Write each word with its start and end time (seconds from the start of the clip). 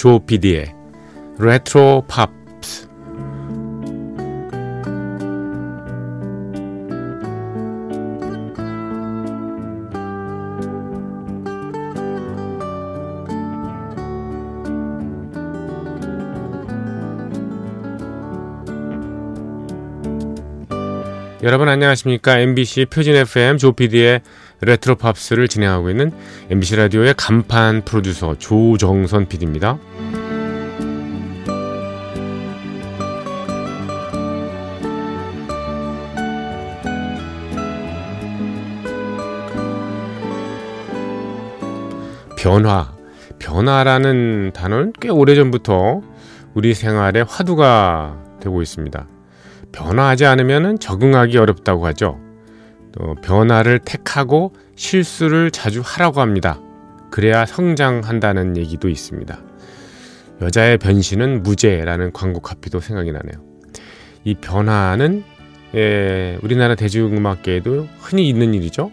조피디의 0.00 0.74
레트로 1.38 2.04
팝스 2.08 2.88
여러분 21.42 21.68
안녕하십니까? 21.68 22.38
MBC 22.38 22.86
표진 22.86 23.16
FM 23.16 23.58
조피디의 23.58 24.22
레트로 24.60 24.96
팝스를 24.96 25.48
진행하고 25.48 25.90
있는 25.90 26.12
MBC 26.50 26.76
라디오의 26.76 27.14
간판 27.16 27.82
프로듀서 27.84 28.36
조정선 28.38 29.26
PD입니다. 29.26 29.78
변화, 42.36 42.90
변화라는 43.38 44.52
단어는 44.54 44.94
꽤 44.98 45.10
오래전부터 45.10 46.00
우리 46.54 46.72
생활의 46.74 47.24
화두가 47.28 48.16
되고 48.40 48.62
있습니다. 48.62 49.06
변화하지 49.72 50.24
않으면 50.24 50.78
적응하기 50.78 51.36
어렵다고 51.36 51.86
하죠. 51.88 52.29
또 52.92 53.14
변화를 53.16 53.78
택하고 53.78 54.52
실수를 54.76 55.50
자주 55.50 55.82
하라고 55.84 56.20
합니다. 56.20 56.60
그래야 57.10 57.46
성장한다는 57.46 58.56
얘기도 58.56 58.88
있습니다. 58.88 59.38
여자의 60.42 60.78
변신은 60.78 61.42
무죄라는 61.42 62.12
광고 62.12 62.40
카피도 62.40 62.80
생각이 62.80 63.12
나네요. 63.12 63.44
이 64.24 64.34
변화는 64.34 65.24
예, 65.74 66.38
우리나라 66.42 66.74
대중음악계에도 66.74 67.86
흔히 68.00 68.28
있는 68.28 68.54
일이죠. 68.54 68.90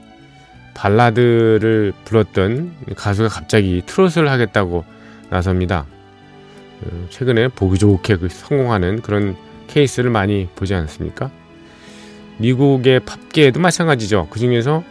발라드를 0.75 1.93
불렀던 2.05 2.75
가수가 2.95 3.29
갑자기 3.29 3.81
트롯을 3.85 4.29
하겠다고 4.29 4.85
나섭니다. 5.29 5.87
어, 6.83 7.07
최근에 7.09 7.47
보기 7.49 7.79
좋게 7.79 8.17
그 8.17 8.29
성공하는 8.29 9.01
그런 9.01 9.35
케이스를 9.67 10.11
많이 10.11 10.47
보지 10.55 10.75
않습니까? 10.75 11.31
미국의 12.39 13.01
팝계에도 13.01 13.59
마찬가지죠. 13.59 14.27
그 14.29 14.39
중에서 14.39 14.83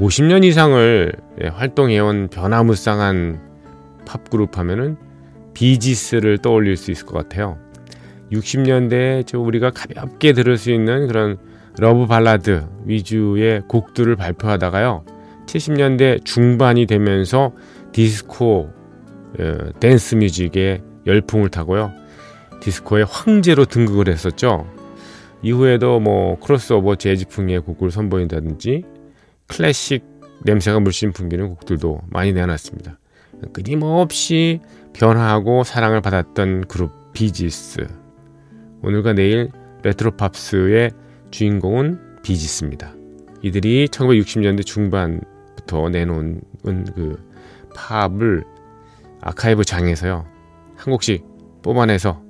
50년 0.00 0.44
이상을 0.44 1.12
예, 1.42 1.48
활동해온 1.48 2.28
변화무쌍한 2.28 3.40
팝그룹 4.06 4.58
하면은 4.58 4.96
비지스를 5.54 6.38
떠올릴 6.38 6.76
수 6.76 6.90
있을 6.90 7.04
것 7.06 7.14
같아요. 7.14 7.58
60년대에 8.32 9.26
저 9.26 9.40
우리가 9.40 9.70
가볍게 9.70 10.32
들을 10.32 10.56
수 10.56 10.70
있는 10.70 11.08
그런 11.08 11.38
love 11.78 12.06
발라드 12.06 12.66
위주의 12.84 13.60
곡들을 13.68 14.14
발표하다가요. 14.16 15.04
70년대 15.46 16.24
중반이 16.24 16.86
되면서 16.86 17.52
디스코 17.92 18.70
어, 19.38 19.58
댄스 19.80 20.14
뮤직의 20.16 20.82
열풍을 21.06 21.48
타고요. 21.48 21.92
디스코의 22.60 23.06
황제로 23.08 23.64
등극을 23.64 24.08
했었죠. 24.08 24.66
이후에도 25.42 26.00
뭐 26.00 26.38
크로스오버 26.40 26.96
재즈풍의 26.96 27.60
곡을 27.60 27.90
선보인다든지 27.90 28.84
클래식 29.46 30.04
냄새가 30.44 30.80
물씬 30.80 31.12
풍기는 31.12 31.48
곡들도 31.48 32.02
많이 32.10 32.32
내놨습니다. 32.32 32.98
끊임없이 33.52 34.60
변화하고 34.92 35.64
사랑을 35.64 36.00
받았던 36.00 36.66
그룹 36.68 37.12
비지스. 37.12 37.86
오늘과 38.82 39.12
내일 39.14 39.50
레트로 39.82 40.16
팝스의 40.16 40.90
주인공은 41.30 42.22
비지스입니다. 42.22 42.94
이들이 43.42 43.88
1960년대 43.88 44.66
중반부터 44.66 45.88
내놓은 45.90 46.40
그 46.62 47.16
팝을 47.74 48.44
아카이브 49.20 49.64
장에서요. 49.64 50.26
한 50.76 50.92
곡씩 50.92 51.24
뽑아내서 51.62 52.22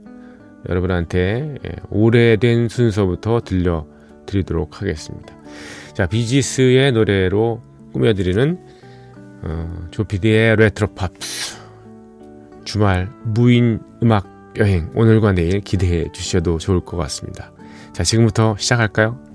여러분한테 0.68 1.56
예, 1.64 1.70
오래된 1.90 2.68
순서부터 2.68 3.40
들려드리도록 3.40 4.80
하겠습니다. 4.80 5.34
자, 5.94 6.06
비지스의 6.06 6.92
노래로 6.92 7.62
꾸며드리는 7.92 8.58
어, 9.42 9.88
조피디의 9.90 10.56
레트로 10.56 10.88
팝스 10.94 11.58
주말 12.64 13.08
무인 13.24 13.80
음악 14.02 14.26
여행 14.56 14.90
오늘과 14.94 15.32
내일 15.32 15.60
기대해 15.60 16.10
주셔도 16.12 16.58
좋을 16.58 16.80
것 16.80 16.96
같습니다. 16.96 17.52
자, 17.92 18.02
지금부터 18.02 18.56
시작할까요? 18.58 19.27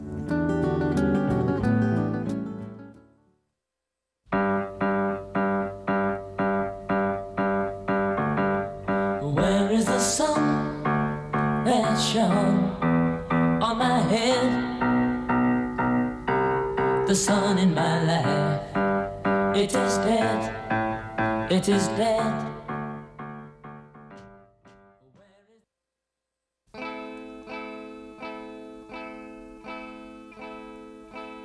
rabbit 21.53 21.69
is 21.69 21.87
uh, 21.87 21.97
dead. 21.97 22.49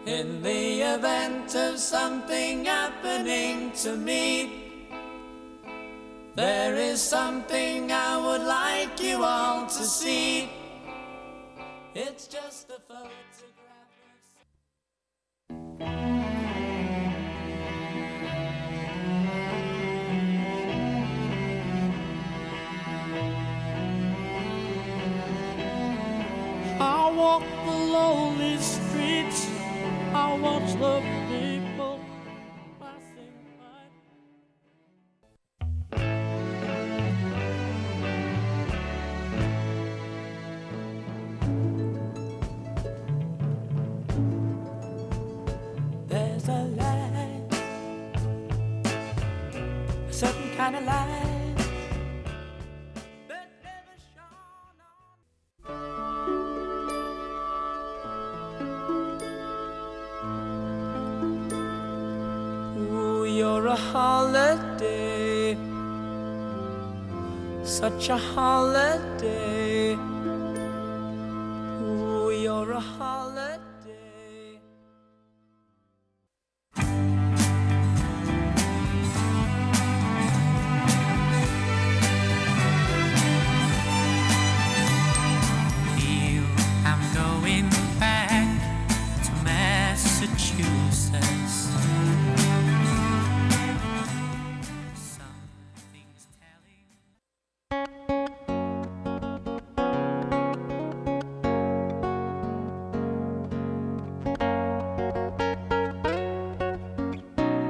In 0.07 0.43
the 0.43 0.81
event 0.81 1.55
of 1.55 1.79
something 1.79 2.65
happening 2.65 3.73
to 3.83 3.97
me, 3.97 4.87
there 6.35 6.75
is 6.75 7.03
something 7.03 7.93
I 7.93 8.17
would 8.17 8.47
like 8.47 9.03
you 9.03 9.23
all 9.23 9.67
to 9.67 9.85
see. 9.85 10.51
It's 11.95 12.27
just 12.27 12.71
a 12.71 12.81
photograph. 12.81 13.78
Walk 27.19 27.43
the 27.67 27.73
lonely 27.73 28.57
streets. 28.59 29.49
I 30.15 30.39
watch 30.41 30.73
the 30.79 31.03
people 31.29 31.99
passing 32.79 33.35
by. 33.59 33.83
There's 46.07 46.49
a 46.49 46.63
light, 46.81 47.43
a 50.09 50.13
certain 50.13 50.51
kind 50.57 50.77
of 50.77 50.85
light. 50.85 51.18
Such 67.79 68.09
a 68.09 68.17
holiday. 68.17 69.95
Ooh, 71.81 72.33
you're 72.33 72.73
a 72.73 72.81
holiday. 72.81 73.48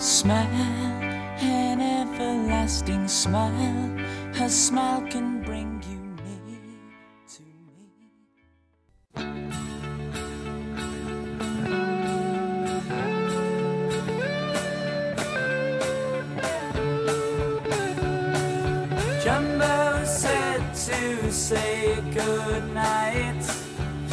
Smile, 0.00 0.46
an 1.42 1.78
everlasting 1.82 3.06
smile. 3.06 3.98
Her 4.34 4.48
smile 4.48 5.02
can 5.10 5.42
bring 5.42 5.82
you 5.90 5.98
near 6.24 6.78
to 7.28 7.42
me. 7.66 7.82
Jumbo 19.22 20.04
said 20.06 20.62
to 20.86 21.30
say 21.30 22.00
good 22.14 22.72
night. 22.72 23.42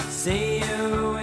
See 0.09 0.59
you 0.59 1.17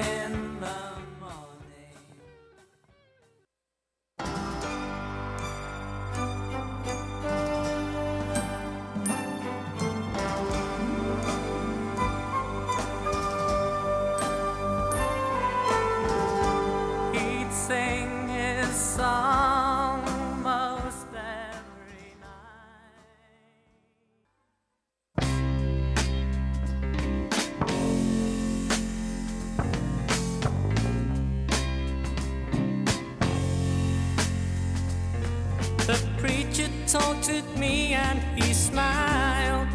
Preacher 36.24 36.70
taunted 36.86 37.44
me 37.58 37.92
and 37.92 38.18
he 38.42 38.54
smiled. 38.54 39.68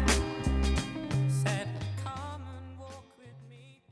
Said, 1.28 1.68
Come 2.02 2.42
and 2.42 2.76
walk 2.76 3.04
with 3.20 3.38
me. 3.48 3.84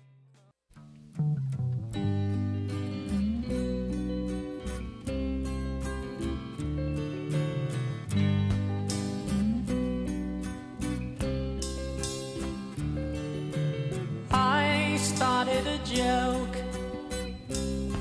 I 14.33 14.99
started 15.01 15.65
a 15.69 15.79
joke 15.85 16.57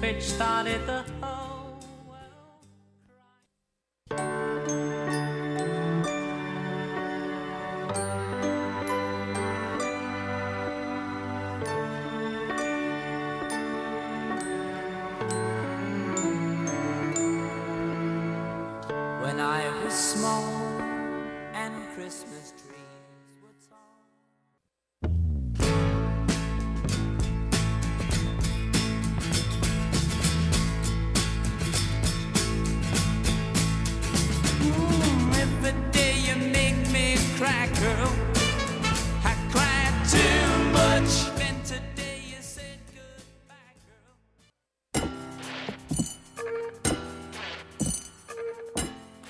which 0.02 0.24
started 0.24 0.84
the 0.88 1.06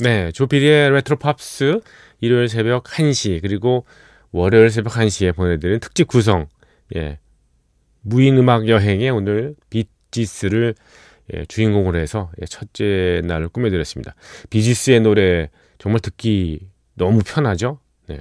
네, 0.00 0.30
조피디의 0.30 0.92
레트로 0.92 1.16
팝스 1.16 1.80
일요일 2.20 2.48
새벽 2.48 2.84
1시 2.84 3.42
그리고 3.42 3.84
월요일 4.30 4.70
새벽 4.70 4.92
1시에 4.92 5.34
보내드린 5.34 5.80
특집 5.80 6.06
구성 6.06 6.46
예, 6.94 7.18
무인 8.02 8.38
음악 8.38 8.68
여행에 8.68 9.08
오늘 9.08 9.56
비지스를 9.70 10.76
예, 11.34 11.44
주인공으로 11.46 11.98
해서 11.98 12.30
예, 12.40 12.46
첫째 12.46 13.22
날을 13.24 13.48
꾸며드렸습니다. 13.48 14.14
비지스의 14.50 15.00
노래 15.00 15.50
정말 15.78 15.98
듣기 15.98 16.68
너무 16.94 17.20
편하죠. 17.26 17.80
네. 18.06 18.20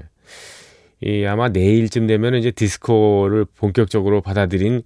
이 1.02 1.26
아마 1.26 1.48
내일쯤 1.50 2.08
되면 2.08 2.34
이제 2.34 2.50
디스코를 2.50 3.46
본격적으로 3.56 4.22
받아들인 4.22 4.82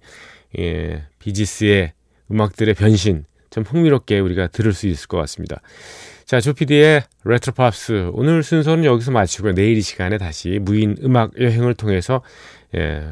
예, 0.58 1.04
비지스의 1.20 1.94
음악들의 2.30 2.74
변신 2.74 3.24
좀 3.52 3.64
흥미롭게 3.64 4.18
우리가 4.18 4.48
들을 4.48 4.72
수 4.72 4.88
있을 4.88 5.06
것 5.06 5.18
같습니다. 5.18 5.60
자, 6.24 6.40
조피디의 6.40 7.02
레트로팝스 7.24 8.10
오늘 8.14 8.42
순서는 8.42 8.84
여기서 8.84 9.10
마치고요. 9.10 9.54
내일 9.54 9.76
이 9.76 9.82
시간에 9.82 10.16
다시 10.16 10.58
무인 10.60 10.96
음악 11.04 11.38
여행을 11.38 11.74
통해서 11.74 12.22
예, 12.74 13.02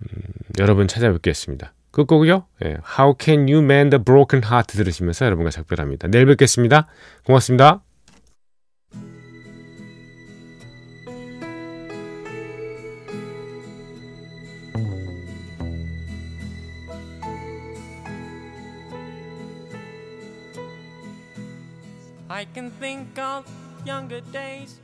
음, 0.00 0.06
여러분 0.58 0.88
찾아뵙겠습니다. 0.88 1.72
끝곡이요. 1.92 2.46
예, 2.64 2.78
How 2.98 3.14
Can 3.18 3.42
You 3.42 3.58
Mend 3.58 3.96
the 3.96 4.04
Broken 4.04 4.42
Heart 4.44 4.76
들으시면서 4.76 5.26
여러분과 5.26 5.50
작별합니다. 5.50 6.08
내일 6.08 6.26
뵙겠습니다. 6.26 6.88
고맙습니다. 7.24 7.82
Can 22.54 22.70
think 22.72 23.18
of 23.18 23.46
younger 23.86 24.20
days 24.32 24.81